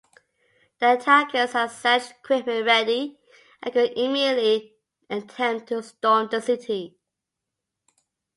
The 0.79 0.93
attackers 0.93 1.51
had 1.53 1.67
siege 1.69 2.09
equipment 2.09 2.65
ready 2.65 3.19
and 3.61 3.71
could 3.71 3.91
immediately 3.95 4.73
attempt 5.11 5.67
to 5.67 5.83
storm 5.83 6.27
the 6.31 6.41
city. 6.41 6.97